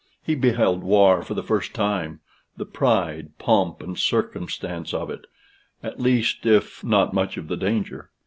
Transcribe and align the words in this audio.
He 0.23 0.33
beheld 0.33 0.81
war 0.81 1.21
for 1.21 1.35
the 1.35 1.43
first 1.43 1.75
time 1.75 2.21
the 2.57 2.65
pride, 2.65 3.37
pomp, 3.37 3.83
and 3.83 3.95
circumstance 3.95 4.95
of 4.95 5.11
it, 5.11 5.25
at 5.83 5.99
least, 5.99 6.43
if 6.47 6.83
not 6.83 7.13
much 7.13 7.37
of 7.37 7.47
the 7.47 7.55
danger. 7.55 8.09